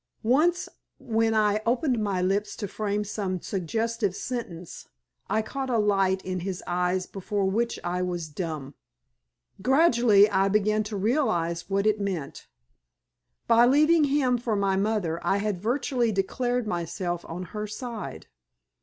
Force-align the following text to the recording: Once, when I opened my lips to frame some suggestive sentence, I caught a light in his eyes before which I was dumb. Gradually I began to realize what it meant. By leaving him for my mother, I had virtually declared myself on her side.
Once, 0.23 0.67
when 0.97 1.35
I 1.35 1.61
opened 1.63 2.03
my 2.03 2.23
lips 2.23 2.55
to 2.55 2.67
frame 2.67 3.03
some 3.03 3.39
suggestive 3.39 4.15
sentence, 4.15 4.87
I 5.29 5.43
caught 5.43 5.69
a 5.69 5.77
light 5.77 6.25
in 6.25 6.39
his 6.39 6.63
eyes 6.65 7.05
before 7.05 7.45
which 7.45 7.77
I 7.83 8.01
was 8.01 8.27
dumb. 8.27 8.73
Gradually 9.61 10.27
I 10.27 10.47
began 10.47 10.81
to 10.85 10.97
realize 10.97 11.69
what 11.69 11.85
it 11.85 12.01
meant. 12.01 12.47
By 13.45 13.67
leaving 13.67 14.05
him 14.05 14.39
for 14.39 14.55
my 14.55 14.75
mother, 14.75 15.19
I 15.23 15.37
had 15.37 15.61
virtually 15.61 16.11
declared 16.11 16.65
myself 16.65 17.23
on 17.29 17.43
her 17.53 17.67
side. 17.67 18.25